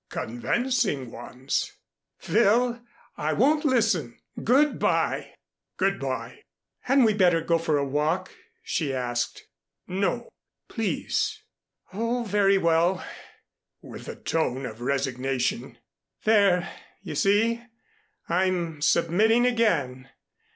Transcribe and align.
"Convincing 0.09 1.11
ones." 1.11 1.73
"Phil, 2.17 2.81
I 3.17 3.33
won't 3.33 3.63
listen. 3.63 4.17
Good 4.43 4.79
by!" 4.79 5.35
"Good 5.77 5.99
by." 5.99 6.39
"Hadn't 6.79 7.03
we 7.03 7.13
better 7.13 7.39
go 7.41 7.59
for 7.59 7.77
a 7.77 7.85
walk?" 7.85 8.31
she 8.63 8.91
asked. 8.95 9.45
"No 9.87 10.27
please" 10.67 11.43
"Oh, 11.93 12.23
very 12.23 12.57
well," 12.57 13.05
with 13.83 14.07
a 14.07 14.15
tone 14.15 14.65
of 14.65 14.81
resignation. 14.81 15.77
"There 16.23 16.67
you 17.03 17.13
see, 17.13 17.61
I'm 18.27 18.81
submitting 18.81 19.45
again. 19.45 20.09